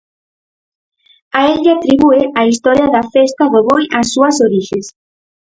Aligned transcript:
A 1.39 1.39
el 1.49 1.55
lle 1.63 1.71
atribúe 1.77 2.21
a 2.39 2.41
historia 2.51 2.87
da 2.95 3.03
festa 3.15 3.43
do 3.53 3.61
boi 3.69 3.83
as 3.99 4.07
súas 4.13 4.35
orixes. 4.47 4.85